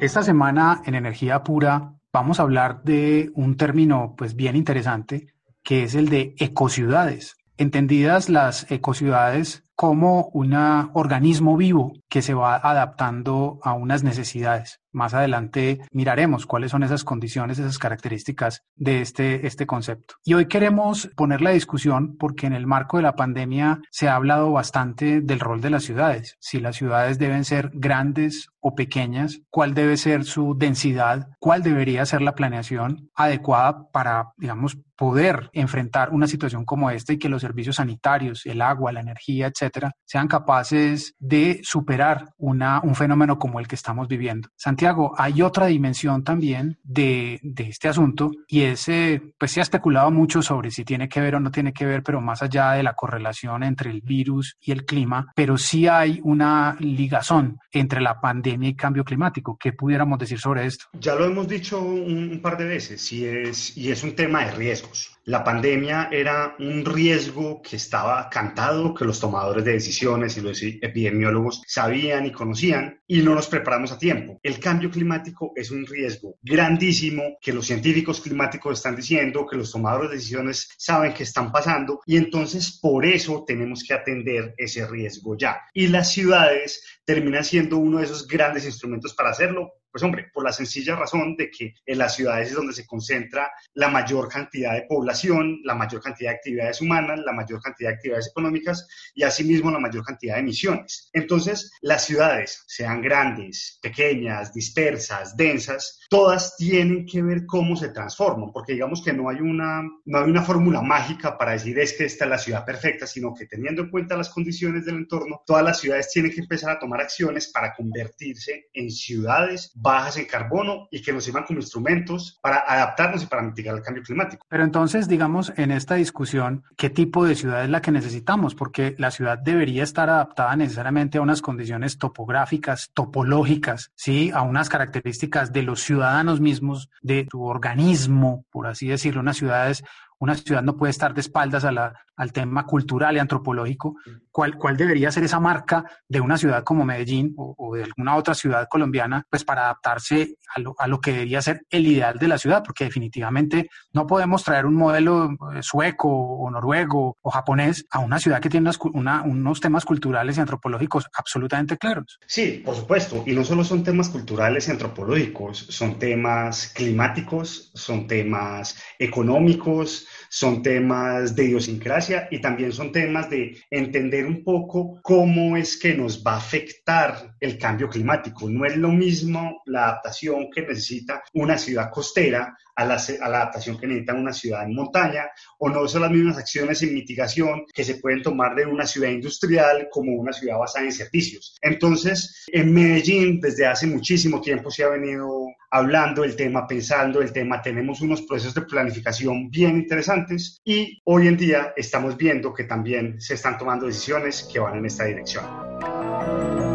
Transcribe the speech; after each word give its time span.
Esta 0.00 0.22
semana 0.22 0.80
en 0.86 0.94
Energía 0.94 1.42
Pura 1.42 1.94
vamos 2.12 2.38
a 2.38 2.44
hablar 2.44 2.84
de 2.84 3.32
un 3.34 3.56
término 3.56 4.14
pues 4.16 4.36
bien 4.36 4.54
interesante 4.54 5.34
que 5.64 5.82
es 5.82 5.96
el 5.96 6.08
de 6.08 6.36
ecociudades. 6.38 7.36
Entendidas 7.56 8.28
las 8.28 8.70
ecociudades 8.70 9.64
como 9.74 10.30
un 10.32 10.54
organismo 10.54 11.56
vivo 11.56 11.94
que 12.08 12.22
se 12.22 12.32
va 12.32 12.54
adaptando 12.56 13.58
a 13.64 13.72
unas 13.72 14.04
necesidades. 14.04 14.80
Más 14.98 15.14
adelante 15.14 15.78
miraremos 15.92 16.44
cuáles 16.44 16.72
son 16.72 16.82
esas 16.82 17.04
condiciones, 17.04 17.60
esas 17.60 17.78
características 17.78 18.64
de 18.74 19.00
este, 19.00 19.46
este 19.46 19.64
concepto. 19.64 20.16
Y 20.24 20.34
hoy 20.34 20.46
queremos 20.46 21.08
poner 21.14 21.40
la 21.40 21.50
discusión 21.50 22.16
porque 22.18 22.48
en 22.48 22.52
el 22.52 22.66
marco 22.66 22.96
de 22.96 23.04
la 23.04 23.14
pandemia 23.14 23.80
se 23.92 24.08
ha 24.08 24.16
hablado 24.16 24.50
bastante 24.50 25.20
del 25.20 25.38
rol 25.38 25.60
de 25.60 25.70
las 25.70 25.84
ciudades. 25.84 26.36
Si 26.40 26.58
las 26.58 26.74
ciudades 26.74 27.20
deben 27.20 27.44
ser 27.44 27.70
grandes 27.74 28.48
o 28.58 28.74
pequeñas, 28.74 29.40
cuál 29.50 29.72
debe 29.72 29.96
ser 29.96 30.24
su 30.24 30.56
densidad, 30.58 31.28
cuál 31.38 31.62
debería 31.62 32.04
ser 32.04 32.20
la 32.20 32.34
planeación 32.34 33.08
adecuada 33.14 33.88
para, 33.92 34.32
digamos, 34.36 34.78
poder 34.98 35.48
enfrentar 35.52 36.10
una 36.10 36.26
situación 36.26 36.64
como 36.64 36.90
esta 36.90 37.12
y 37.12 37.18
que 37.18 37.28
los 37.28 37.40
servicios 37.40 37.76
sanitarios, 37.76 38.44
el 38.46 38.60
agua, 38.60 38.90
la 38.90 39.00
energía, 39.00 39.46
etcétera, 39.46 39.92
sean 40.04 40.26
capaces 40.26 41.14
de 41.20 41.60
superar 41.62 42.30
una, 42.36 42.80
un 42.82 42.96
fenómeno 42.96 43.38
como 43.38 43.60
el 43.60 43.68
que 43.68 43.76
estamos 43.76 44.08
viviendo. 44.08 44.48
Santiago, 44.56 44.87
hay 45.16 45.42
otra 45.42 45.66
dimensión 45.66 46.24
también 46.24 46.78
de, 46.82 47.40
de 47.42 47.68
este 47.68 47.88
asunto 47.88 48.30
y 48.46 48.62
es, 48.62 48.88
eh, 48.88 49.20
pues 49.38 49.52
se 49.52 49.60
ha 49.60 49.62
especulado 49.62 50.10
mucho 50.10 50.42
sobre 50.42 50.70
si 50.70 50.84
tiene 50.84 51.08
que 51.08 51.20
ver 51.20 51.34
o 51.34 51.40
no 51.40 51.50
tiene 51.50 51.72
que 51.72 51.86
ver, 51.86 52.02
pero 52.02 52.20
más 52.20 52.42
allá 52.42 52.72
de 52.72 52.82
la 52.82 52.94
correlación 52.94 53.62
entre 53.62 53.90
el 53.90 54.00
virus 54.00 54.56
y 54.60 54.72
el 54.72 54.84
clima, 54.84 55.32
pero 55.34 55.58
sí 55.58 55.86
hay 55.86 56.20
una 56.22 56.76
ligazón 56.80 57.58
entre 57.72 58.00
la 58.00 58.20
pandemia 58.20 58.68
y 58.70 58.74
cambio 58.74 59.04
climático. 59.04 59.56
¿Qué 59.58 59.72
pudiéramos 59.72 60.18
decir 60.18 60.38
sobre 60.38 60.66
esto? 60.66 60.86
Ya 60.94 61.14
lo 61.14 61.26
hemos 61.26 61.48
dicho 61.48 61.80
un, 61.80 62.30
un 62.30 62.40
par 62.40 62.56
de 62.56 62.64
veces 62.64 63.12
y 63.12 63.24
es, 63.24 63.76
y 63.76 63.90
es 63.90 64.02
un 64.02 64.14
tema 64.14 64.44
de 64.44 64.52
riesgos. 64.52 65.18
La 65.24 65.44
pandemia 65.44 66.08
era 66.10 66.56
un 66.58 66.86
riesgo 66.86 67.60
que 67.60 67.76
estaba 67.76 68.30
cantado, 68.30 68.94
que 68.94 69.04
los 69.04 69.20
tomadores 69.20 69.62
de 69.62 69.72
decisiones 69.72 70.38
y 70.38 70.40
los 70.40 70.62
epidemiólogos 70.62 71.62
sabían 71.66 72.24
y 72.24 72.32
conocían 72.32 73.00
y 73.06 73.20
no 73.20 73.34
nos 73.34 73.46
preparamos 73.46 73.92
a 73.92 73.98
tiempo. 73.98 74.40
El 74.42 74.58
cambio 74.68 74.90
climático 74.90 75.52
es 75.56 75.70
un 75.70 75.86
riesgo 75.86 76.36
grandísimo 76.42 77.38
que 77.40 77.54
los 77.54 77.66
científicos 77.66 78.20
climáticos 78.20 78.76
están 78.76 78.96
diciendo, 78.96 79.46
que 79.46 79.56
los 79.56 79.72
tomadores 79.72 80.10
de 80.10 80.16
decisiones 80.16 80.68
saben 80.76 81.14
que 81.14 81.22
están 81.22 81.50
pasando 81.50 82.00
y 82.04 82.18
entonces 82.18 82.78
por 82.78 83.06
eso 83.06 83.44
tenemos 83.46 83.82
que 83.82 83.94
atender 83.94 84.54
ese 84.58 84.86
riesgo 84.86 85.38
ya. 85.38 85.62
Y 85.72 85.86
las 85.86 86.12
ciudades 86.12 86.82
terminan 87.08 87.42
siendo 87.42 87.78
uno 87.78 87.98
de 87.98 88.04
esos 88.04 88.28
grandes 88.28 88.66
instrumentos 88.66 89.14
para 89.14 89.30
hacerlo 89.30 89.78
pues 89.90 90.02
hombre, 90.02 90.30
por 90.32 90.44
la 90.44 90.52
sencilla 90.52 90.96
razón 90.96 91.36
de 91.36 91.50
que 91.50 91.74
en 91.86 91.98
las 91.98 92.14
ciudades 92.14 92.48
es 92.48 92.54
donde 92.54 92.72
se 92.72 92.86
concentra 92.86 93.50
la 93.74 93.88
mayor 93.88 94.28
cantidad 94.28 94.74
de 94.74 94.82
población, 94.82 95.60
la 95.64 95.74
mayor 95.74 96.02
cantidad 96.02 96.30
de 96.30 96.36
actividades 96.36 96.80
humanas, 96.80 97.20
la 97.24 97.32
mayor 97.32 97.60
cantidad 97.60 97.90
de 97.90 97.94
actividades 97.96 98.28
económicas 98.28 98.86
y 99.14 99.22
asimismo 99.22 99.70
la 99.70 99.78
mayor 99.78 100.04
cantidad 100.04 100.34
de 100.34 100.40
emisiones. 100.40 101.10
Entonces, 101.12 101.72
las 101.80 102.04
ciudades, 102.04 102.64
sean 102.66 103.00
grandes, 103.00 103.78
pequeñas, 103.82 104.52
dispersas, 104.52 105.36
densas, 105.36 106.00
todas 106.10 106.56
tienen 106.56 107.06
que 107.06 107.22
ver 107.22 107.46
cómo 107.46 107.76
se 107.76 107.88
transforman, 107.88 108.52
porque 108.52 108.74
digamos 108.74 109.02
que 109.02 109.12
no 109.12 109.28
hay 109.28 109.40
una, 109.40 109.82
no 110.04 110.18
hay 110.18 110.30
una 110.30 110.42
fórmula 110.42 110.82
mágica 110.82 111.36
para 111.36 111.52
decir 111.52 111.78
es 111.78 111.94
que 111.94 112.04
esta 112.04 112.24
es 112.24 112.30
la 112.30 112.38
ciudad 112.38 112.64
perfecta, 112.64 113.06
sino 113.06 113.34
que 113.34 113.46
teniendo 113.46 113.82
en 113.82 113.90
cuenta 113.90 114.16
las 114.16 114.28
condiciones 114.28 114.84
del 114.84 114.96
entorno, 114.96 115.42
todas 115.46 115.64
las 115.64 115.80
ciudades 115.80 116.10
tienen 116.12 116.32
que 116.32 116.40
empezar 116.40 116.70
a 116.70 116.78
tomar 116.78 116.97
acciones 117.00 117.48
para 117.48 117.74
convertirse 117.74 118.68
en 118.72 118.90
ciudades 118.90 119.72
bajas 119.74 120.16
en 120.16 120.26
carbono 120.26 120.88
y 120.90 121.02
que 121.02 121.12
nos 121.12 121.24
sirvan 121.24 121.44
como 121.44 121.60
instrumentos 121.60 122.38
para 122.42 122.64
adaptarnos 122.66 123.22
y 123.22 123.26
para 123.26 123.42
mitigar 123.42 123.76
el 123.76 123.82
cambio 123.82 124.02
climático. 124.02 124.44
Pero 124.48 124.64
entonces, 124.64 125.08
digamos, 125.08 125.52
en 125.56 125.70
esta 125.70 125.94
discusión, 125.96 126.64
¿qué 126.76 126.90
tipo 126.90 127.24
de 127.24 127.34
ciudad 127.34 127.64
es 127.64 127.70
la 127.70 127.80
que 127.80 127.92
necesitamos? 127.92 128.54
Porque 128.54 128.94
la 128.98 129.10
ciudad 129.10 129.38
debería 129.38 129.82
estar 129.82 130.10
adaptada 130.10 130.56
necesariamente 130.56 131.18
a 131.18 131.22
unas 131.22 131.42
condiciones 131.42 131.98
topográficas, 131.98 132.90
topológicas, 132.94 133.90
¿sí? 133.94 134.30
A 134.34 134.42
unas 134.42 134.68
características 134.68 135.52
de 135.52 135.62
los 135.62 135.82
ciudadanos 135.82 136.40
mismos, 136.40 136.90
de 137.02 137.26
su 137.30 137.42
organismo, 137.44 138.44
por 138.50 138.66
así 138.66 138.88
decirlo. 138.88 139.20
Unas 139.20 139.36
ciudades 139.36 139.84
una 140.18 140.34
ciudad 140.34 140.62
no 140.62 140.76
puede 140.76 140.90
estar 140.90 141.14
de 141.14 141.20
espaldas 141.20 141.64
a 141.64 141.94
al 142.18 142.32
tema 142.32 142.66
cultural 142.66 143.16
y 143.16 143.20
antropológico. 143.20 143.96
¿Cuál, 144.30 144.56
¿Cuál 144.56 144.76
debería 144.76 145.10
ser 145.10 145.24
esa 145.24 145.40
marca 145.40 145.84
de 146.08 146.20
una 146.20 146.36
ciudad 146.36 146.62
como 146.64 146.84
Medellín 146.84 147.32
o, 147.36 147.74
de 147.74 147.84
alguna 147.84 148.16
otra 148.16 148.34
ciudad 148.34 148.66
colombiana, 148.68 149.24
pues 149.30 149.44
para 149.44 149.62
adaptarse 149.62 150.36
a 150.54 150.60
lo, 150.60 150.74
a 150.78 150.86
lo, 150.86 151.00
que 151.00 151.12
debería 151.12 151.40
ser 151.40 151.62
el 151.70 151.86
ideal 151.86 152.18
de 152.18 152.28
la 152.28 152.38
ciudad? 152.38 152.62
Porque 152.64 152.84
definitivamente 152.84 153.68
no 153.92 154.06
podemos 154.06 154.44
traer 154.44 154.66
un 154.66 154.74
modelo 154.74 155.30
eh, 155.54 155.62
sueco 155.62 156.08
o 156.08 156.50
noruego 156.50 157.16
o 157.20 157.30
japonés 157.30 157.86
a 157.90 158.00
una 158.00 158.18
ciudad 158.18 158.40
que 158.40 158.50
tiene 158.50 158.70
una, 158.92 159.22
unos 159.22 159.60
temas 159.60 159.84
culturales 159.84 160.36
y 160.36 160.40
antropológicos 160.40 161.06
absolutamente 161.16 161.78
claros. 161.78 162.18
Sí, 162.26 162.62
por 162.64 162.74
supuesto. 162.74 163.22
Y 163.26 163.32
no 163.32 163.44
solo 163.44 163.62
son 163.62 163.84
temas 163.84 164.08
culturales 164.08 164.66
y 164.66 164.72
antropológicos, 164.72 165.58
son 165.68 165.98
temas 165.98 166.72
climáticos, 166.74 167.70
son 167.74 168.08
temas 168.08 168.76
económicos, 168.98 170.07
son 170.28 170.62
temas 170.62 171.34
de 171.34 171.44
idiosincrasia 171.44 172.28
y 172.30 172.40
también 172.40 172.72
son 172.72 172.92
temas 172.92 173.30
de 173.30 173.62
entender 173.70 174.26
un 174.26 174.44
poco 174.44 175.00
cómo 175.02 175.56
es 175.56 175.76
que 175.76 175.94
nos 175.94 176.24
va 176.24 176.34
a 176.34 176.38
afectar 176.38 177.34
el 177.40 177.58
cambio 177.58 177.88
climático. 177.88 178.48
No 178.48 178.64
es 178.64 178.76
lo 178.76 178.90
mismo 178.90 179.62
la 179.66 179.84
adaptación 179.84 180.48
que 180.50 180.62
necesita 180.62 181.22
una 181.34 181.56
ciudad 181.58 181.90
costera 181.90 182.56
a 182.78 182.84
la, 182.84 182.94
a 182.94 183.28
la, 183.28 183.38
adaptación 183.38 183.76
que 183.76 183.88
necesita 183.88 184.14
una 184.14 184.32
ciudad 184.32 184.62
en 184.62 184.74
montaña, 184.74 185.24
o 185.58 185.68
no 185.68 185.88
son 185.88 186.02
las 186.02 186.12
mismas 186.12 186.38
acciones 186.38 186.80
en 186.82 186.94
mitigación 186.94 187.64
que 187.74 187.82
se 187.82 187.96
pueden 187.96 188.22
tomar 188.22 188.54
de 188.54 188.66
una 188.66 188.86
ciudad 188.86 189.10
industrial 189.10 189.88
como 189.90 190.12
una 190.12 190.32
ciudad 190.32 190.58
basada 190.58 190.84
en 190.84 190.92
servicios. 190.92 191.56
Entonces, 191.60 192.44
en 192.46 192.72
Medellín, 192.72 193.40
desde 193.40 193.66
hace 193.66 193.88
muchísimo 193.88 194.40
tiempo 194.40 194.70
se 194.70 194.84
ha 194.84 194.88
venido 194.88 195.28
hablando 195.70 196.22
del 196.22 196.36
tema, 196.36 196.66
pensando 196.66 197.20
el 197.20 197.32
tema, 197.32 197.60
tenemos 197.62 198.00
unos 198.00 198.22
procesos 198.22 198.54
de 198.54 198.62
planificación 198.62 199.50
bien 199.50 199.76
interesantes 199.76 200.60
y 200.64 201.00
hoy 201.04 201.28
en 201.28 201.36
día 201.36 201.72
estamos 201.76 202.16
viendo 202.16 202.52
que 202.52 202.64
también 202.64 203.20
se 203.20 203.34
están 203.34 203.58
tomando 203.58 203.86
decisiones 203.86 204.48
que 204.50 204.58
van 204.58 204.76
en 204.76 204.86
esta 204.86 205.04
dirección. 205.04 206.67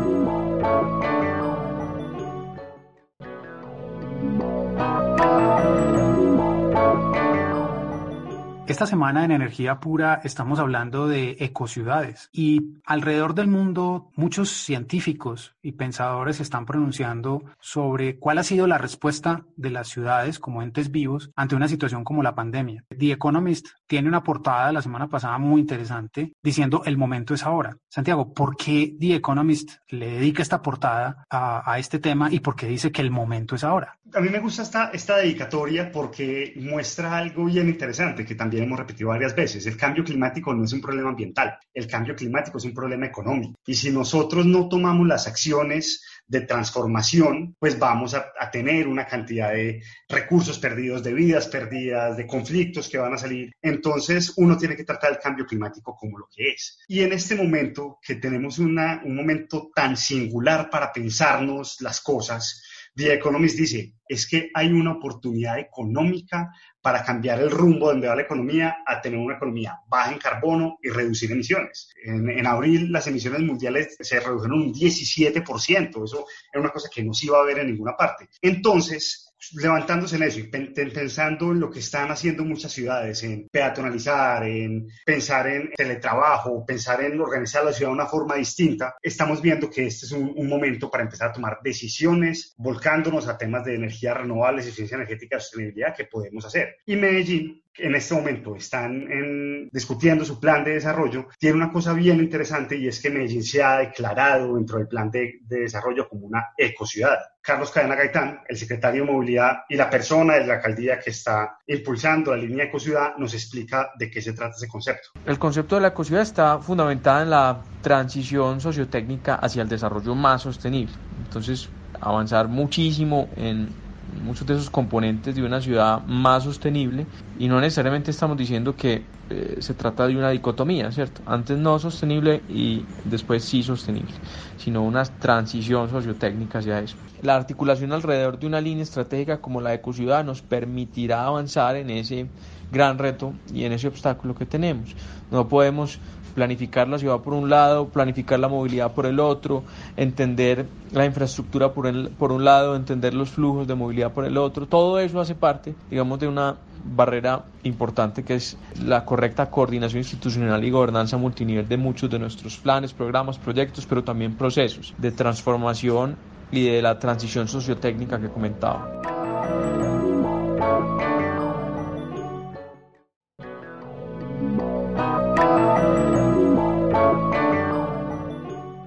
Esta 8.66 8.88
semana 8.88 9.26
en 9.26 9.32
Energía 9.32 9.82
Pura 9.82 10.22
estamos 10.24 10.58
hablando 10.58 11.06
de 11.06 11.36
ecociudades 11.42 12.30
y 12.32 12.78
alrededor 12.86 13.36
del 13.36 13.48
mundo 13.48 14.10
muchos 14.16 14.52
científicos 14.52 15.54
y 15.62 15.74
pensadores 15.74 16.40
están 16.40 16.66
pronunciando 16.66 17.44
sobre 17.60 18.18
cuál 18.20 18.38
ha 18.38 18.44
sido 18.44 18.66
la 18.66 18.78
respuesta 18.78 19.44
de 19.58 19.70
las 19.70 19.90
ciudades 19.90 20.40
como 20.40 20.64
entes 20.64 20.92
vivos 20.92 21.30
ante 21.36 21.56
una 21.56 21.68
situación 21.68 22.06
como 22.06 22.24
la 22.24 22.36
pandemia. 22.36 22.86
The 22.98 23.12
Economist 23.12 23.68
tiene 23.86 24.08
una 24.08 24.24
portada 24.24 24.72
la 24.72 24.82
semana 24.82 25.10
pasada 25.10 25.38
muy 25.40 25.60
interesante 25.60 26.32
diciendo 26.42 26.84
el 26.86 26.98
momento 26.98 27.34
es 27.34 27.44
ahora. 27.44 27.78
Santiago, 27.90 28.34
¿por 28.34 28.56
qué 28.56 28.96
The 28.98 29.16
Economist 29.16 29.72
le 29.90 30.14
dedica 30.14 30.42
esta 30.42 30.62
portada 30.62 31.26
a, 31.30 31.70
a 31.70 31.80
este 31.80 32.00
tema 32.00 32.32
y 32.32 32.40
por 32.40 32.56
qué 32.56 32.68
dice 32.68 32.94
que 32.94 33.02
el 33.02 33.12
momento 33.12 33.56
es 33.56 33.66
ahora? 33.66 34.00
A 34.14 34.22
mí 34.22 34.30
me 34.30 34.40
gusta 34.40 34.62
esta, 34.62 34.90
esta 34.94 35.18
dedicatoria 35.18 35.92
porque 35.92 36.54
muestra 36.58 37.18
algo 37.18 37.46
bien 37.46 37.68
interesante 37.68 38.24
que 38.24 38.36
también 38.36 38.53
hemos 38.62 38.80
repetido 38.80 39.10
varias 39.10 39.36
veces, 39.36 39.66
el 39.66 39.78
cambio 39.78 40.04
climático 40.04 40.54
no 40.54 40.64
es 40.64 40.74
un 40.74 40.82
problema 40.82 41.10
ambiental, 41.10 41.58
el 41.74 41.88
cambio 41.88 42.16
climático 42.16 42.58
es 42.58 42.66
un 42.66 42.74
problema 42.74 43.06
económico. 43.06 43.60
Y 43.66 43.76
si 43.76 43.92
nosotros 43.92 44.46
no 44.46 44.68
tomamos 44.70 45.08
las 45.08 45.28
acciones 45.28 46.04
de 46.28 46.42
transformación, 46.42 47.56
pues 47.60 47.78
vamos 47.78 48.14
a, 48.14 48.32
a, 48.40 48.50
tener 48.50 48.88
una 48.88 49.06
cantidad 49.06 49.52
de 49.52 49.82
recursos 50.08 50.58
perdidos, 50.58 51.04
de 51.04 51.14
vidas 51.14 51.48
perdidas, 51.48 52.16
de 52.16 52.26
conflictos 52.26 52.90
que 52.90 52.98
van 52.98 53.14
a 53.14 53.18
salir. 53.18 53.52
Entonces, 53.62 54.34
uno 54.38 54.58
tiene 54.58 54.76
que 54.76 54.86
tratar 54.86 55.12
el 55.12 55.20
cambio 55.20 55.46
climático 55.46 55.96
como 55.96 56.18
lo 56.18 56.28
que 56.34 56.50
es. 56.50 56.80
Y 56.88 57.02
en 57.02 57.14
este 57.14 57.36
momento, 57.36 58.00
que 58.02 58.16
tenemos 58.16 58.60
una, 58.60 59.02
un 59.04 59.16
momento 59.16 59.70
tan 59.76 59.98
singular 59.98 60.70
para 60.70 60.92
pensarnos 60.94 61.82
las 61.82 62.02
cosas, 62.02 62.62
The 62.96 63.14
Economist 63.14 63.58
dice, 63.58 63.96
es 64.08 64.28
que 64.28 64.52
hay 64.54 64.72
una 64.72 64.92
oportunidad 64.92 65.58
económica 65.58 66.52
para 66.84 67.02
cambiar 67.02 67.40
el 67.40 67.50
rumbo 67.50 67.88
donde 67.88 68.10
va 68.10 68.16
la 68.16 68.24
economía 68.24 68.84
a 68.86 69.02
tener 69.02 69.18
una 69.18 69.38
economía 69.38 69.80
baja 69.88 70.12
en 70.12 70.20
carbono 70.20 70.78
y 70.84 70.90
reducir 70.90 71.32
emisiones. 71.32 71.90
En, 72.04 72.30
en 72.30 72.46
abril 72.46 72.92
las 72.92 73.08
emisiones 73.08 73.40
mundiales 73.40 73.96
se 73.98 74.20
redujeron 74.20 74.64
un 74.64 74.74
17%, 74.74 76.04
eso 76.04 76.26
es 76.52 76.60
una 76.60 76.72
cosa 76.72 76.90
que 76.94 77.02
no 77.02 77.14
se 77.14 77.28
iba 77.28 77.40
a 77.40 77.46
ver 77.46 77.60
en 77.60 77.68
ninguna 77.68 77.96
parte. 77.96 78.28
Entonces, 78.42 79.33
levantándose 79.54 80.16
en 80.16 80.24
eso 80.24 80.40
y 80.40 80.44
pensando 80.44 81.52
en 81.52 81.60
lo 81.60 81.70
que 81.70 81.80
están 81.80 82.12
haciendo 82.12 82.44
muchas 82.44 82.72
ciudades, 82.72 83.24
en 83.24 83.48
peatonalizar, 83.50 84.44
en 84.48 84.88
pensar 85.06 85.48
en 85.48 85.72
teletrabajo, 85.76 86.66
pensar 86.66 87.04
en 87.04 87.20
organizar 87.20 87.64
la 87.64 87.74
ciudad 87.74 87.92
de 87.92 87.96
una 87.96 88.06
forma 88.06 88.36
distinta, 88.36 88.96
estamos 89.02 89.42
viendo 89.42 89.70
que 89.70 89.88
este 89.88 90.06
es 90.06 90.12
un, 90.12 90.34
momento 90.54 90.92
para 90.92 91.04
empezar 91.04 91.30
a 91.30 91.34
tomar 91.34 91.60
decisiones, 91.64 92.54
volcándonos 92.58 93.28
a 93.28 93.38
temas 93.38 93.66
de 93.66 93.76
energías 93.76 94.18
renovables, 94.18 94.66
eficiencia 94.66 94.96
energética, 94.96 95.40
sostenibilidad 95.40 95.96
que 95.96 96.06
podemos 96.06 96.46
hacer. 96.46 96.76
Y 96.86 96.96
Medellín 96.96 97.63
en 97.78 97.96
este 97.96 98.14
momento 98.14 98.56
están 98.56 99.12
en, 99.12 99.70
discutiendo 99.72 100.26
su 100.26 100.40
plan 100.40 100.64
de 100.64 100.74
desarrollo, 100.74 101.28
tiene 101.40 101.58
una 101.58 101.72
cosa 101.72 101.94
bien 101.94 102.20
interesante 102.20 102.78
y 102.78 102.88
es 102.88 103.02
que 103.02 103.10
Medellín 103.10 103.44
se 103.44 103.64
ha 103.64 103.80
declarado 103.80 104.56
dentro 104.56 104.78
del 104.78 104.88
plan 104.88 105.10
de, 105.10 105.40
de 105.42 105.62
desarrollo 105.62 106.08
como 106.08 106.28
una 106.28 106.50
ecociudad. 106.58 107.18
Carlos 107.42 107.72
Cadena 107.72 107.96
Gaitán, 107.96 108.40
el 108.48 108.56
secretario 108.56 109.06
de 109.06 109.12
Movilidad 109.12 109.64
y 109.68 109.76
la 109.76 109.90
persona 109.90 110.36
de 110.36 110.46
la 110.46 110.56
alcaldía 110.56 111.00
que 111.00 111.10
está 111.10 111.58
impulsando 111.68 112.32
la 112.32 112.42
línea 112.42 112.66
ecociudad, 112.66 113.18
nos 113.18 113.34
explica 113.34 113.92
de 114.00 114.10
qué 114.10 114.22
se 114.22 114.32
trata 114.32 114.56
ese 114.56 114.68
concepto. 114.68 115.10
El 115.26 115.38
concepto 115.38 115.76
de 115.76 115.82
la 115.82 115.90
ecociudad 115.90 116.22
está 116.22 116.60
fundamentada 116.60 117.24
en 117.24 117.30
la 117.30 117.62
transición 117.82 118.62
sociotécnica 118.62 119.36
hacia 119.36 119.62
el 119.62 119.68
desarrollo 119.68 120.16
más 120.16 120.44
sostenible. 120.44 120.94
Entonces, 121.26 121.70
avanzar 122.00 122.48
muchísimo 122.48 123.28
en 123.36 123.83
muchos 124.22 124.46
de 124.48 124.54
esos 124.54 124.70
componentes 124.70 125.36
de 125.36 125.44
una 125.44 125.62
ciudad 125.62 126.04
más 126.06 126.44
sostenible 126.44 127.06
y 127.40 127.48
no 127.48 127.60
necesariamente 127.60 128.12
estamos 128.12 128.38
diciendo 128.38 128.76
que 128.76 129.04
eh, 129.30 129.58
se 129.60 129.74
trata 129.74 130.06
de 130.08 130.16
una 130.16 130.30
dicotomía, 130.30 130.92
¿cierto? 130.92 131.22
Antes 131.26 131.58
no 131.58 131.80
sostenible 131.80 132.42
y 132.50 132.84
después 133.06 133.44
sí 133.44 133.64
sostenible, 133.64 134.14
sino 134.58 134.84
una 134.84 135.04
transición 135.06 135.90
sociotécnica 135.90 136.60
hacia 136.60 136.80
eso. 136.80 136.96
La 137.22 137.36
articulación 137.36 137.94
alrededor 137.94 138.38
de 138.38 138.48
una 138.48 138.62
línea 138.62 138.84
estratégica 138.84 139.40
como 139.40 139.62
la 139.62 139.74
ecociudad 139.74 140.26
nos 140.26 140.42
permitirá 140.42 141.26
avanzar 141.26 141.78
en 141.78 141.90
ese 141.90 142.28
gran 142.72 142.98
reto 142.98 143.34
y 143.54 143.64
en 143.64 143.72
ese 143.72 143.88
obstáculo 143.88 144.36
que 144.36 144.46
tenemos. 144.46 144.96
No 145.32 145.48
podemos 145.48 146.00
planificar 146.34 146.88
la 146.88 147.00
ciudad 147.00 147.20
por 147.20 147.34
un 147.34 147.50
lado, 147.50 147.88
planificar 147.88 148.40
la 148.40 148.48
movilidad 148.48 148.92
por 148.92 149.06
el 149.06 149.20
otro, 149.20 149.64
entender 149.98 150.68
la 150.92 151.06
infraestructura 151.06 151.74
por, 151.74 151.88
el, 151.88 152.10
por 152.10 152.32
un 152.32 152.44
lado, 152.44 152.76
entender 152.76 153.14
los 153.14 153.30
flujos 153.30 153.68
de 153.68 153.76
movilidad 153.76 154.12
por 154.12 154.26
el 154.26 154.38
otro. 154.38 154.68
Todo 154.68 155.00
eso 155.00 155.20
hace 155.20 155.36
parte, 155.36 155.76
digamos, 155.90 156.20
de 156.20 156.28
una 156.28 156.56
barrera 156.84 157.46
importante 157.64 158.24
que 158.24 158.36
es 158.36 158.58
la 158.84 159.06
correcta 159.06 159.50
coordinación 159.50 160.00
institucional 160.00 160.64
y 160.64 160.70
gobernanza 160.70 161.18
multinivel 161.18 161.68
de 161.68 161.78
muchos 161.78 162.10
de 162.10 162.20
nuestros 162.20 162.58
planes, 162.58 162.94
programas, 162.94 163.38
proyectos, 163.38 163.86
pero 163.86 164.04
también 164.04 164.36
procesos 164.36 164.94
de 164.98 165.12
transformación 165.12 166.18
y 166.52 166.66
de 166.66 166.82
la 166.82 167.00
transición 167.00 167.48
sociotécnica 167.48 168.20
que 168.20 168.30
comentaba. 168.30 169.83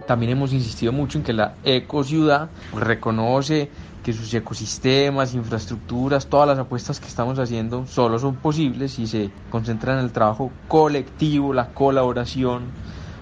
También 0.06 0.32
hemos 0.32 0.52
insistido 0.52 0.92
mucho 0.92 1.18
en 1.18 1.24
que 1.24 1.32
la 1.32 1.54
ecociudad 1.64 2.48
reconoce 2.74 3.70
que 4.04 4.12
sus 4.12 4.32
ecosistemas, 4.32 5.34
infraestructuras, 5.34 6.28
todas 6.28 6.46
las 6.46 6.58
apuestas 6.58 7.00
que 7.00 7.08
estamos 7.08 7.40
haciendo 7.40 7.86
solo 7.86 8.20
son 8.20 8.36
posibles 8.36 8.92
si 8.92 9.08
se 9.08 9.30
concentran 9.50 9.98
en 9.98 10.04
el 10.04 10.12
trabajo 10.12 10.52
colectivo, 10.68 11.52
la 11.52 11.70
colaboración 11.70 12.66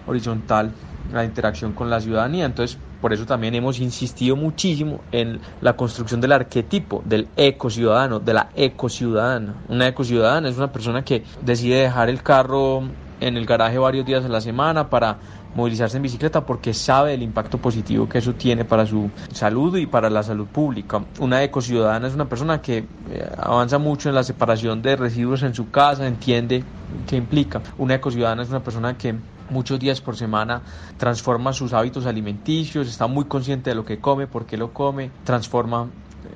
horizontal, 0.07 0.73
la 1.11 1.25
interacción 1.25 1.73
con 1.73 1.89
la 1.89 2.03
ciudadanía. 2.03 2.45
Entonces, 2.45 2.79
por 3.01 3.15
eso 3.15 3.25
también 3.25 3.55
hemos 3.55 3.81
insistido 3.81 4.37
muchísimo 4.37 5.01
en 5.11 5.41
la 5.63 5.75
construcción 5.75 6.21
del 6.21 6.33
arquetipo 6.33 7.03
del 7.07 7.29
ecociudadano, 7.37 8.21
de 8.21 8.35
la 8.35 8.51
ecociudadana. 8.55 9.55
Una 9.69 9.89
ecociudadana 9.89 10.51
es 10.51 10.59
una 10.59 10.73
persona 10.73 11.03
que 11.03 11.25
decide 11.41 11.77
dejar 11.77 12.11
el 12.11 12.23
carro 12.23 12.83
en 13.21 13.37
el 13.37 13.47
garaje 13.47 13.79
varios 13.79 14.05
días 14.05 14.25
a 14.25 14.29
la 14.29 14.41
semana 14.41 14.91
para 14.91 15.19
movilizarse 15.55 15.97
en 15.97 16.03
bicicleta 16.03 16.45
porque 16.45 16.75
sabe 16.75 17.15
el 17.15 17.23
impacto 17.23 17.59
positivo 17.59 18.09
que 18.09 18.19
eso 18.19 18.35
tiene 18.35 18.65
para 18.65 18.87
su 18.87 19.11
salud 19.33 19.77
y 19.77 19.87
para 19.87 20.11
la 20.11 20.23
salud 20.23 20.47
pública. 20.47 21.05
Una 21.19 21.43
ecociudadana 21.43 22.09
es 22.09 22.15
una 22.15 22.29
persona 22.29 22.61
que 22.61 22.79
eh, 23.11 23.31
avanza 23.37 23.79
mucho 23.79 24.09
en 24.09 24.15
la 24.15 24.25
separación 24.25 24.83
de 24.83 24.97
residuos 24.97 25.43
en 25.43 25.55
su 25.55 25.71
casa, 25.71 26.07
entiende 26.07 26.65
qué 27.07 27.17
implica. 27.17 27.63
Una 27.79 27.95
ecociudadana 27.95 28.43
es 28.43 28.51
una 28.51 28.61
persona 28.61 28.97
que 28.97 29.15
muchos 29.51 29.79
días 29.79 30.01
por 30.01 30.17
semana 30.17 30.63
transforma 30.97 31.53
sus 31.53 31.73
hábitos 31.73 32.07
alimenticios, 32.07 32.89
está 32.89 33.07
muy 33.07 33.25
consciente 33.27 33.71
de 33.71 33.77
lo 33.77 33.85
que 33.85 33.99
come, 33.99 34.27
por 34.27 34.47
qué 34.47 34.57
lo 34.57 34.73
come, 34.73 35.11
transforma 35.25 35.89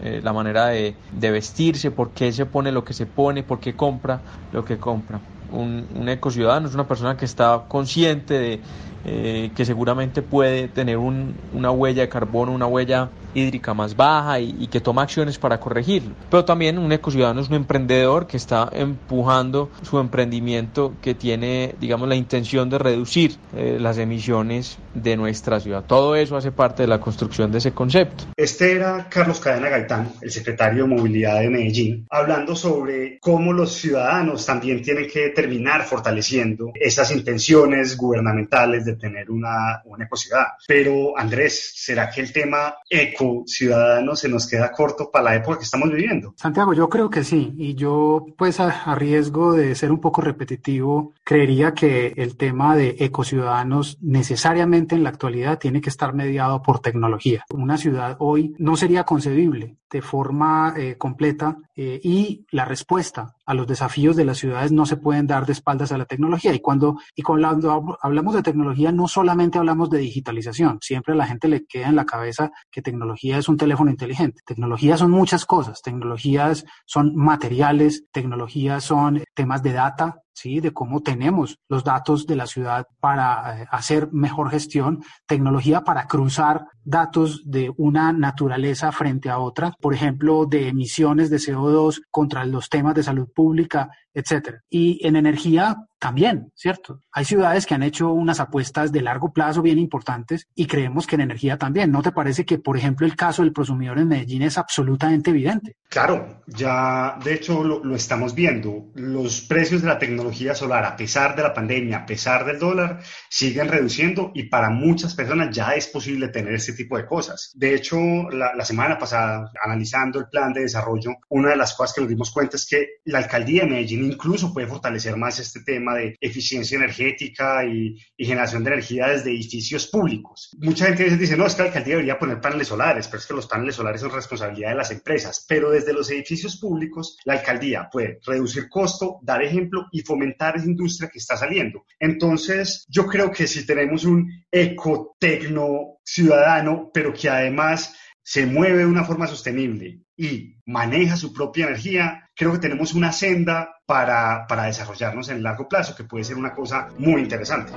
eh, 0.03 0.20
la 0.23 0.32
manera 0.32 0.67
de, 0.67 0.94
de 1.12 1.31
vestirse, 1.31 1.91
por 1.91 2.11
qué 2.11 2.32
se 2.32 2.47
pone 2.47 2.70
lo 2.70 2.85
que 2.85 2.93
se 2.93 3.06
pone, 3.06 3.43
por 3.43 3.59
qué 3.61 3.75
compra 3.75 4.20
lo 4.53 4.65
que 4.65 4.79
compra 4.79 5.20
un, 5.50 5.86
un 5.94 6.08
ecociudadano 6.08 6.68
es 6.68 6.74
una 6.74 6.86
persona 6.86 7.16
que 7.16 7.24
está 7.24 7.64
consciente 7.68 8.38
de 8.38 8.60
eh, 9.04 9.52
que 9.54 9.64
seguramente 9.64 10.22
puede 10.22 10.68
tener 10.68 10.98
un, 10.98 11.34
una 11.52 11.70
huella 11.70 12.02
de 12.02 12.08
carbono, 12.08 12.52
una 12.52 12.66
huella 12.66 13.10
hídrica 13.38 13.75
más 13.75 13.96
baja 13.96 14.40
y, 14.40 14.56
y, 14.58 14.67
que 14.67 14.81
toma 14.81 15.02
acciones 15.02 15.38
para 15.38 15.61
corregirlo. 15.61 16.14
Pero 16.31 16.44
también 16.44 16.79
un 16.79 16.93
ecociudadano 16.93 17.40
es 17.40 17.49
un 17.49 17.55
emprendedor 17.55 18.26
que 18.26 18.37
está 18.37 18.69
empujando 18.73 19.70
su 19.82 19.99
emprendimiento 19.99 20.94
que 21.02 21.14
tiene, 21.14 21.75
digamos, 21.81 22.08
la 22.08 22.17
intención 22.17 22.70
de 22.70 22.79
reducir 22.79 23.37
eh, 23.56 23.79
las 23.81 23.99
emisiones 23.99 24.79
de 24.94 25.17
nuestra 25.17 25.61
ciudad. 25.61 25.85
Todo 25.87 26.17
eso 26.17 26.37
hace 26.37 26.52
parte 26.52 26.82
de 26.82 26.88
la 26.88 27.00
construcción 27.00 27.52
de 27.52 27.58
ese 27.58 27.73
concepto. 27.73 28.25
Este 28.37 28.73
era 28.73 29.08
Carlos 29.08 29.41
Cadena 29.41 29.69
Gaitán, 29.69 30.12
el 30.20 30.31
secretario 30.31 30.84
de 30.84 30.88
Movilidad 30.88 31.41
de 31.41 31.50
Medellín, 31.50 32.06
hablando 32.11 32.56
sobre 32.56 33.19
cómo 33.20 33.52
los 33.52 33.73
ciudadanos 33.73 34.44
también 34.44 34.82
tienen 34.82 35.08
que 35.08 35.31
terminar 35.31 35.84
fortaleciendo 35.84 36.73
esas 36.75 37.11
intenciones 37.11 37.96
gubernamentales 37.96 38.84
de 38.84 38.96
tener 38.96 39.31
una, 39.31 39.82
una 39.84 40.05
ecociudad. 40.05 40.46
Pero 40.67 41.19
Andrés, 41.19 41.72
¿será 41.74 42.10
que 42.10 42.20
el 42.20 42.32
tema 42.32 42.77
eco 42.89 43.28
ciudadano 43.47 44.15
se 44.17 44.29
nos 44.29 44.47
queda 44.47 44.73
corto 44.73 45.11
para 45.11 45.25
la 45.25 45.37
época 45.37 45.58
que 45.58 45.65
estamos 45.65 45.91
viviendo? 45.91 46.35
Santiago, 46.37 46.73
yo 46.73 46.89
creo 46.89 47.11
que 47.11 47.25
sí. 47.25 47.55
Y 47.56 47.75
yo, 47.75 48.27
pues 48.37 48.61
a, 48.61 48.69
a 48.69 48.94
riesgo 48.94 49.53
de 49.53 49.75
ser 49.75 49.91
un 49.91 50.01
poco 50.01 50.20
repetitivo, 50.20 51.15
creería 51.25 51.75
que 51.75 52.15
el 52.17 52.37
tema 52.37 52.77
de 52.77 52.97
ecociudadanos 52.99 53.99
necesariamente 54.01 54.94
en 54.94 55.03
la 55.03 55.11
actualidad 55.11 55.58
tiene 55.58 55.81
que 55.81 55.91
estar 55.91 56.15
mediado 56.15 56.63
por 56.63 56.81
tecnología. 56.81 57.44
Una 57.51 57.77
ciudad 57.77 58.17
hoy 58.19 58.55
no 58.58 58.77
sería 58.77 59.05
concebible 59.05 59.79
de 59.91 60.03
forma 60.03 60.75
eh, 60.77 60.97
completa 60.99 61.56
eh, 61.75 61.99
y 62.03 62.47
la 62.51 62.65
respuesta 62.65 63.35
a 63.47 63.55
los 63.55 63.67
desafíos 63.67 64.17
de 64.17 64.25
las 64.25 64.39
ciudades 64.39 64.70
no 64.70 64.85
se 64.85 64.97
pueden 64.97 65.27
dar 65.27 65.47
de 65.47 65.53
espaldas 65.53 65.93
a 65.93 65.99
la 65.99 66.05
tecnología. 66.05 66.53
Y 66.53 66.61
cuando, 66.61 66.99
y 67.15 67.23
cuando 67.23 67.99
hablamos 68.03 68.35
de 68.35 68.43
tecnología, 68.43 68.93
no 68.93 69.08
solamente 69.08 69.58
hablamos 69.58 69.89
de 69.89 69.99
digitalización. 69.99 70.79
Siempre 70.82 71.15
a 71.15 71.17
la 71.17 71.27
gente 71.27 71.49
le 71.49 71.65
queda 71.65 71.89
en 71.89 71.97
la 71.97 72.05
cabeza 72.05 72.51
que 72.70 72.82
tecnología 72.82 73.07
es 73.38 73.48
un 73.48 73.56
teléfono 73.56 73.91
inteligente. 73.91 74.43
Tecnología 74.44 74.96
son 74.96 75.10
muchas 75.10 75.44
cosas. 75.44 75.82
Tecnologías 75.82 76.65
son 76.86 77.15
materiales, 77.15 78.05
tecnologías 78.12 78.84
son 78.84 79.22
temas 79.38 79.62
de 79.62 79.72
data, 79.72 80.16
¿sí? 80.32 80.58
de 80.58 80.72
cómo 80.72 81.00
tenemos 81.00 81.60
los 81.68 81.84
datos 81.84 82.26
de 82.26 82.34
la 82.34 82.48
ciudad 82.48 82.88
para 82.98 83.62
eh, 83.62 83.66
hacer 83.70 84.08
mejor 84.10 84.50
gestión, 84.50 85.04
tecnología 85.28 85.82
para 85.82 86.08
cruzar 86.08 86.66
datos 86.82 87.42
de 87.44 87.70
una 87.76 88.12
naturaleza 88.12 88.90
frente 88.90 89.30
a 89.30 89.38
otra, 89.38 89.74
por 89.80 89.94
ejemplo, 89.94 90.44
de 90.46 90.68
emisiones 90.68 91.30
de 91.30 91.36
CO2 91.36 92.00
contra 92.10 92.44
los 92.44 92.68
temas 92.68 92.94
de 92.94 93.04
salud 93.04 93.28
pública, 93.32 93.90
etcétera. 94.12 94.62
Y 94.68 95.06
en 95.06 95.14
energía 95.16 95.76
también, 95.98 96.50
¿cierto? 96.54 97.02
Hay 97.12 97.24
ciudades 97.24 97.66
que 97.66 97.74
han 97.74 97.82
hecho 97.82 98.10
unas 98.10 98.40
apuestas 98.40 98.90
de 98.90 99.02
largo 99.02 99.32
plazo 99.32 99.62
bien 99.62 99.78
importantes 99.78 100.46
y 100.54 100.66
creemos 100.66 101.06
que 101.06 101.16
en 101.16 101.22
energía 101.22 101.58
también. 101.58 101.92
¿No 101.92 102.02
te 102.02 102.12
parece 102.12 102.44
que, 102.44 102.58
por 102.58 102.76
ejemplo, 102.76 103.06
el 103.06 103.16
caso 103.16 103.42
del 103.42 103.52
prosumidor 103.52 103.98
en 103.98 104.08
Medellín 104.08 104.42
es 104.42 104.56
absolutamente 104.58 105.30
evidente? 105.30 105.76
Claro, 105.88 106.42
ya 106.46 107.18
de 107.22 107.34
hecho 107.34 107.62
lo, 107.62 107.84
lo 107.84 107.94
estamos 107.94 108.34
viendo. 108.34 108.86
Los 108.94 109.28
los 109.29 109.43
precios 109.43 109.82
de 109.82 109.89
la 109.89 109.99
tecnología 109.99 110.55
solar, 110.55 110.87
a 110.87 110.97
pesar 110.97 111.37
de 111.37 111.43
la 111.43 111.53
pandemia, 111.53 111.99
a 111.99 112.06
pesar 112.06 112.47
del 112.47 112.58
dólar, 112.58 113.01
siguen 113.29 113.69
reduciendo 113.69 114.32
y 114.35 114.44
para 114.44 114.70
muchas 114.70 115.15
personas 115.15 115.55
ya 115.55 115.73
es 115.73 115.87
posible 115.87 116.29
tener 116.29 116.55
este 116.55 116.73
tipo 116.73 116.97
de 116.97 117.05
cosas. 117.05 117.53
De 117.55 117.75
hecho, 117.75 117.99
la, 118.31 118.65
semana 118.65 118.97
pasada, 118.99 119.53
analizando 119.63 120.19
el 120.19 120.29
plan 120.31 120.55
de 120.55 120.63
desarrollo, 120.63 121.11
una 121.29 121.51
de 121.51 121.56
las 121.56 121.75
cosas 121.75 121.94
que 121.94 122.01
nos 122.01 122.08
dimos 122.08 122.31
cuenta 122.31 122.56
es 122.56 122.67
que 122.67 122.89
la 123.05 123.19
alcaldía 123.19 123.65
de 123.65 123.69
Medellín 123.69 124.05
incluso 124.05 124.51
puede 124.51 124.67
fortalecer 124.67 125.15
más 125.19 125.39
este 125.41 125.61
tema 125.61 125.94
de 125.94 126.17
eficiencia 126.23 126.77
energética 126.77 127.67
y, 127.67 127.99
generación 128.17 128.63
de 128.63 128.73
energía 128.73 129.08
desde 129.08 129.31
edificios 129.31 129.87
públicos. 129.87 130.51
Mucha 130.58 130.87
gente 130.87 131.17
dice, 131.17 131.37
no, 131.37 131.47
es 131.47 131.55
que 131.55 131.63
la 131.63 131.69
alcaldía 131.69 131.94
debería 131.94 132.19
poner 132.19 132.41
paneles 132.41 132.69
solares, 132.69 133.08
pero 133.08 133.20
es 133.20 133.27
que 133.27 133.35
los 133.35 133.47
paneles 133.47 133.75
solares 133.75 134.01
son 134.01 134.11
responsabilidad 134.11 134.70
de 134.70 134.77
las 134.77 134.91
empresas. 134.91 135.44
Pero 135.49 135.70
desde 135.70 135.93
los 135.93 136.11
edificios 136.11 136.58
públicos, 136.58 137.17
la 137.25 137.35
alcaldía 137.35 137.89
puede 137.91 138.20
reducir 138.27 138.69
costo, 138.69 139.18
dar 139.22 139.43
ejemplo 139.43 139.87
y 139.93 140.01
fomentar 140.03 140.56
esa 140.56 140.67
industria 140.67 141.08
que 141.08 141.19
está 141.19 141.37
saliendo. 141.37 141.84
Entonces, 141.98 142.84
yo 142.89 143.06
creo 143.06 143.31
que 143.31 143.46
si 143.46 143.67
tenemos 143.67 144.05
un 144.05 144.44
ecotecno 144.51 145.98
ciudadano, 146.05 146.91
pero 146.93 147.13
que 147.13 147.29
además 147.29 147.94
se 148.22 148.44
mueve 148.44 148.79
de 148.79 148.87
una 148.87 149.05
forma 149.05 149.27
sostenible 149.27 150.01
y 150.17 150.56
maneja 150.67 151.17
su 151.17 151.32
propia 151.32 151.67
energía, 151.67 152.29
creo 152.34 152.53
que 152.53 152.58
tenemos 152.58 152.93
una 152.93 153.13
senda 153.13 153.77
para, 153.87 154.46
para 154.46 154.65
desarrollarnos 154.65 155.31
en 155.31 155.43
largo 155.43 155.69
plazo, 155.69 155.96
que 155.96 156.05
puede 156.05 156.25
ser 156.25 156.37
una 156.37 156.53
cosa 156.53 156.89
muy 156.98 157.22
interesante. 157.22 157.72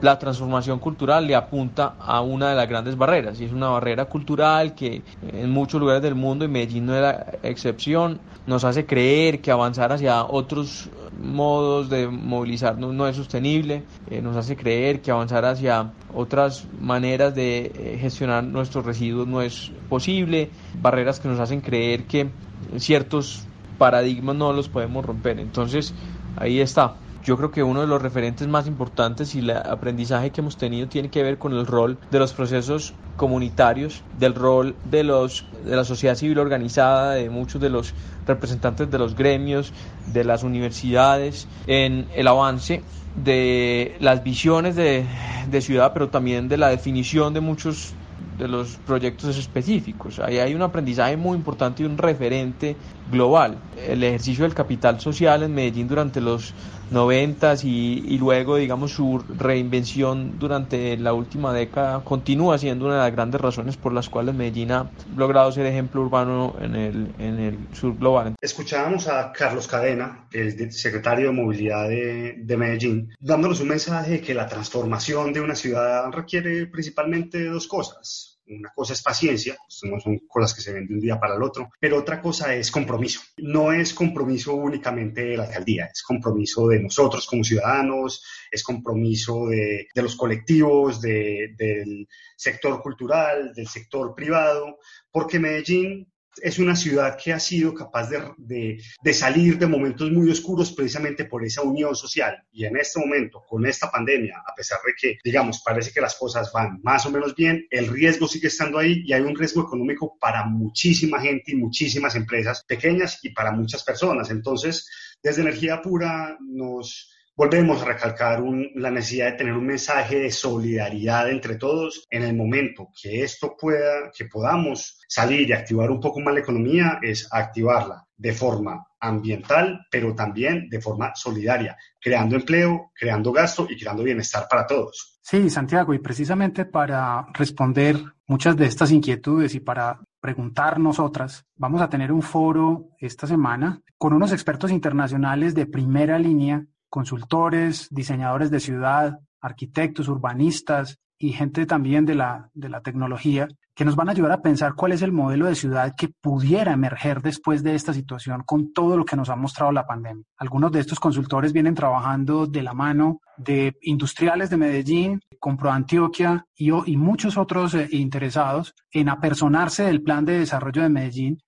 La 0.00 0.18
transformación 0.18 0.78
cultural 0.78 1.26
le 1.26 1.34
apunta 1.34 1.94
a 1.98 2.20
una 2.20 2.50
de 2.50 2.56
las 2.56 2.68
grandes 2.68 2.96
barreras 2.96 3.40
y 3.40 3.44
es 3.44 3.52
una 3.52 3.68
barrera 3.68 4.06
cultural 4.06 4.74
que 4.74 5.02
en 5.22 5.50
muchos 5.50 5.80
lugares 5.80 6.02
del 6.02 6.14
mundo 6.14 6.44
y 6.44 6.48
Medellín 6.48 6.86
no 6.86 6.94
es 6.94 7.02
la 7.02 7.26
excepción 7.42 8.20
nos 8.46 8.64
hace 8.64 8.86
creer 8.86 9.40
que 9.40 9.50
avanzar 9.50 9.92
hacia 9.92 10.24
otros 10.24 10.88
modos 11.20 11.90
de 11.90 12.08
movilizarnos 12.08 12.94
no 12.94 13.06
es 13.06 13.16
sostenible 13.16 13.84
eh, 14.10 14.22
nos 14.22 14.36
hace 14.36 14.56
creer 14.56 15.02
que 15.02 15.10
avanzar 15.10 15.44
hacia 15.44 15.92
otras 16.14 16.66
maneras 16.80 17.34
de 17.34 17.72
eh, 17.74 17.98
gestionar 18.00 18.44
nuestros 18.44 18.84
residuos 18.84 19.26
no 19.26 19.42
es 19.42 19.70
posible 19.88 20.50
barreras 20.80 21.20
que 21.20 21.28
nos 21.28 21.38
hacen 21.38 21.60
creer 21.60 22.04
que 22.04 22.30
ciertos 22.76 23.46
paradigmas 23.80 24.36
no 24.36 24.52
los 24.52 24.68
podemos 24.68 25.04
romper. 25.04 25.40
Entonces 25.40 25.94
ahí 26.36 26.60
está 26.60 26.94
yo 27.24 27.36
creo 27.36 27.50
que 27.50 27.62
uno 27.62 27.80
de 27.82 27.86
los 27.86 28.00
referentes 28.00 28.48
más 28.48 28.66
importantes 28.66 29.34
y 29.34 29.40
el 29.40 29.50
aprendizaje 29.50 30.30
que 30.30 30.40
hemos 30.40 30.56
tenido 30.56 30.88
tiene 30.88 31.10
que 31.10 31.22
ver 31.22 31.38
con 31.38 31.52
el 31.52 31.66
rol 31.66 31.98
de 32.10 32.18
los 32.18 32.32
procesos 32.32 32.94
comunitarios, 33.16 34.02
del 34.18 34.34
rol 34.34 34.74
de, 34.84 35.04
los, 35.04 35.44
de 35.64 35.76
la 35.76 35.84
sociedad 35.84 36.14
civil 36.14 36.38
organizada, 36.38 37.12
de 37.12 37.28
muchos 37.28 37.60
de 37.60 37.68
los 37.68 37.94
representantes 38.26 38.90
de 38.90 38.98
los 38.98 39.14
gremios, 39.14 39.72
de 40.12 40.24
las 40.24 40.42
universidades, 40.42 41.46
en 41.66 42.06
el 42.14 42.26
avance 42.28 42.82
de 43.22 43.96
las 44.00 44.24
visiones 44.24 44.76
de, 44.76 45.04
de 45.50 45.60
ciudad, 45.60 45.92
pero 45.92 46.08
también 46.08 46.48
de 46.48 46.56
la 46.56 46.68
definición 46.68 47.34
de 47.34 47.40
muchos 47.40 47.92
de 48.38 48.48
los 48.48 48.76
proyectos 48.86 49.36
específicos. 49.36 50.18
Ahí 50.18 50.38
hay 50.38 50.54
un 50.54 50.62
aprendizaje 50.62 51.16
muy 51.16 51.36
importante 51.36 51.82
y 51.82 51.86
un 51.86 51.98
referente 51.98 52.76
global. 53.10 53.58
El 53.76 54.02
ejercicio 54.04 54.44
del 54.44 54.54
capital 54.54 55.00
social 55.00 55.42
en 55.42 55.54
Medellín 55.54 55.88
durante 55.88 56.20
los 56.20 56.54
noventas 56.90 57.64
y, 57.64 58.04
y 58.06 58.18
luego, 58.18 58.56
digamos, 58.56 58.92
su 58.92 59.22
reinvención 59.38 60.38
durante 60.38 60.96
la 60.96 61.12
última 61.12 61.52
década 61.52 62.00
continúa 62.02 62.58
siendo 62.58 62.86
una 62.86 62.96
de 62.96 63.00
las 63.02 63.12
grandes 63.12 63.40
razones 63.40 63.76
por 63.76 63.92
las 63.92 64.08
cuales 64.08 64.34
Medellín 64.34 64.72
ha 64.72 64.90
logrado 65.16 65.52
ser 65.52 65.66
ejemplo 65.66 66.02
urbano 66.02 66.56
en 66.60 66.74
el, 66.74 67.14
en 67.18 67.38
el 67.38 67.58
sur 67.72 67.96
global. 67.96 68.34
Escuchábamos 68.40 69.08
a 69.08 69.32
Carlos 69.32 69.68
Cadena, 69.68 70.26
el 70.32 70.72
secretario 70.72 71.28
de 71.28 71.32
Movilidad 71.32 71.88
de, 71.88 72.34
de 72.38 72.56
Medellín, 72.56 73.10
dándonos 73.20 73.60
un 73.60 73.68
mensaje 73.68 74.10
de 74.12 74.20
que 74.20 74.34
la 74.34 74.48
transformación 74.48 75.32
de 75.32 75.40
una 75.40 75.54
ciudad 75.54 76.10
requiere 76.10 76.66
principalmente 76.66 77.44
dos 77.44 77.66
cosas 77.66 78.29
una 78.50 78.70
cosa 78.74 78.92
es 78.92 79.02
paciencia, 79.02 79.56
no 79.84 80.00
son 80.00 80.18
cosas 80.28 80.54
que 80.54 80.60
se 80.60 80.72
ven 80.72 80.86
de 80.86 80.94
un 80.94 81.00
día 81.00 81.18
para 81.18 81.36
el 81.36 81.42
otro, 81.42 81.70
pero 81.78 81.98
otra 81.98 82.20
cosa 82.20 82.54
es 82.54 82.70
compromiso. 82.70 83.20
No 83.38 83.72
es 83.72 83.94
compromiso 83.94 84.54
únicamente 84.54 85.24
de 85.24 85.36
la 85.36 85.44
alcaldía, 85.44 85.86
es 85.86 86.02
compromiso 86.02 86.68
de 86.68 86.80
nosotros 86.80 87.26
como 87.26 87.44
ciudadanos, 87.44 88.24
es 88.50 88.62
compromiso 88.62 89.46
de, 89.48 89.86
de 89.94 90.02
los 90.02 90.16
colectivos, 90.16 91.00
de, 91.00 91.54
del 91.56 92.08
sector 92.36 92.82
cultural, 92.82 93.52
del 93.54 93.68
sector 93.68 94.14
privado, 94.14 94.78
porque 95.10 95.38
Medellín 95.38 96.09
es 96.42 96.58
una 96.58 96.76
ciudad 96.76 97.16
que 97.22 97.32
ha 97.32 97.40
sido 97.40 97.74
capaz 97.74 98.08
de, 98.10 98.78
salir 99.12 99.58
de 99.58 99.66
momentos 99.66 100.10
muy 100.10 100.30
oscuros 100.30 100.72
precisamente 100.72 101.24
por 101.24 101.44
esa 101.44 101.62
unión 101.62 101.94
social. 101.94 102.36
Y 102.52 102.64
en 102.64 102.76
este 102.76 103.00
momento, 103.00 103.42
con 103.48 103.66
esta 103.66 103.90
pandemia, 103.90 104.42
a 104.46 104.54
pesar 104.54 104.78
de 104.86 104.92
que, 104.98 105.18
digamos, 105.24 105.62
parece 105.64 105.92
que 105.92 106.00
las 106.00 106.16
cosas 106.16 106.50
van 106.52 106.80
más 106.82 107.06
o 107.06 107.10
menos 107.10 107.34
bien, 107.34 107.66
el 107.70 107.88
riesgo 107.88 108.28
sigue 108.28 108.48
estando 108.48 108.78
ahí 108.78 109.02
y 109.04 109.12
hay 109.12 109.22
un 109.22 109.36
riesgo 109.36 109.62
económico 109.62 110.16
para 110.18 110.44
muchísima 110.44 111.20
gente 111.20 111.52
y 111.52 111.56
muchísimas 111.56 112.14
empresas 112.14 112.64
pequeñas 112.64 113.18
y 113.22 113.30
para 113.30 113.52
muchas 113.52 113.82
personas. 113.82 114.30
Entonces, 114.30 114.88
desde 115.22 115.42
Energía 115.42 115.82
Pura 115.82 116.38
nos 116.40 117.10
volvemos 117.40 117.80
a 117.80 117.86
recalcar 117.86 118.42
un, 118.42 118.70
la 118.74 118.90
necesidad 118.90 119.30
de 119.30 119.38
tener 119.38 119.54
un 119.54 119.64
mensaje 119.64 120.18
de 120.18 120.30
solidaridad 120.30 121.30
entre 121.30 121.56
todos 121.56 122.06
en 122.10 122.22
el 122.22 122.36
momento 122.36 122.90
que 123.00 123.22
esto 123.22 123.56
pueda, 123.58 124.10
que 124.14 124.26
podamos 124.26 125.00
salir 125.08 125.48
y 125.48 125.54
activar 125.54 125.90
un 125.90 126.00
poco 126.00 126.20
más 126.20 126.34
la 126.34 126.40
economía, 126.40 126.98
es 127.00 127.26
activarla 127.32 128.06
de 128.14 128.34
forma 128.34 128.86
ambiental, 129.00 129.86
pero 129.90 130.14
también 130.14 130.68
de 130.68 130.82
forma 130.82 131.14
solidaria, 131.14 131.78
creando 131.98 132.36
empleo, 132.36 132.90
creando 132.94 133.32
gasto 133.32 133.66
y 133.70 133.78
creando 133.78 134.02
bienestar 134.02 134.46
para 134.46 134.66
todos. 134.66 135.18
Sí, 135.22 135.48
Santiago, 135.48 135.94
y 135.94 135.98
precisamente 135.98 136.66
para 136.66 137.26
responder 137.32 137.96
muchas 138.26 138.54
de 138.54 138.66
estas 138.66 138.90
inquietudes 138.90 139.54
y 139.54 139.60
para 139.60 139.98
preguntarnos 140.20 140.98
otras, 140.98 141.46
vamos 141.56 141.80
a 141.80 141.88
tener 141.88 142.12
un 142.12 142.20
foro 142.20 142.90
esta 142.98 143.26
semana 143.26 143.80
con 143.96 144.12
unos 144.12 144.30
expertos 144.30 144.70
internacionales 144.70 145.54
de 145.54 145.64
primera 145.64 146.18
línea 146.18 146.66
consultores, 146.90 147.88
diseñadores 147.90 148.50
de 148.50 148.60
ciudad, 148.60 149.20
arquitectos, 149.40 150.08
urbanistas 150.08 150.98
y 151.18 151.32
gente 151.32 151.64
también 151.64 152.04
de 152.04 152.16
la, 152.16 152.50
de 152.52 152.68
la 152.68 152.82
tecnología 152.82 153.48
que 153.80 153.86
nos 153.86 153.96
van 153.96 154.10
a 154.10 154.12
ayudar 154.12 154.32
a 154.32 154.42
pensar 154.42 154.74
cuál 154.74 154.92
es 154.92 155.00
el 155.00 155.10
modelo 155.10 155.46
de 155.46 155.54
ciudad 155.54 155.94
que 155.96 156.08
pudiera 156.08 156.74
emerger 156.74 157.22
después 157.22 157.62
de 157.62 157.74
esta 157.74 157.94
situación 157.94 158.42
con 158.44 158.74
todo 158.74 158.94
lo 158.94 159.06
que 159.06 159.16
nos 159.16 159.30
ha 159.30 159.36
mostrado 159.36 159.72
la 159.72 159.86
pandemia. 159.86 160.22
Algunos 160.36 160.70
de 160.70 160.80
estos 160.80 161.00
consultores 161.00 161.54
vienen 161.54 161.74
trabajando 161.74 162.46
de 162.46 162.62
la 162.62 162.74
mano 162.74 163.22
de 163.38 163.74
industriales 163.80 164.50
de 164.50 164.58
Medellín, 164.58 165.20
Compro 165.38 165.72
Antioquia 165.72 166.44
y, 166.54 166.70
muchos 166.98 167.38
otros 167.38 167.72
eh, 167.72 167.88
interesados 167.92 168.74
en 168.92 169.08
apersonarse 169.08 169.84
del 169.84 170.02
plan 170.02 170.26
de 170.26 170.40
desarrollo 170.40 170.82
de 170.82 170.90
Medellín, 170.90 171.38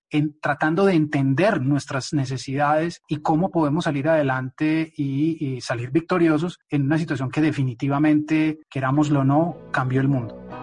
tratando 0.41 0.85
de 0.85 0.95
entender 0.95 1.61
nuestras 1.61 2.13
necesidades 2.13 3.03
y 3.07 3.17
cómo 3.17 3.51
podemos 3.51 3.83
salir 3.83 4.09
adelante 4.09 4.91
y, 4.97 5.37
y 5.39 5.61
salir 5.61 5.91
victoriosos 5.91 6.57
en 6.71 6.81
una 6.81 6.97
situación 6.97 7.29
que 7.29 7.41
definitivamente, 7.41 8.57
querámoslo 8.71 9.19
o 9.19 9.23
no, 9.23 9.57
cambió 9.69 10.01
el 10.01 10.07
mundo. 10.07 10.62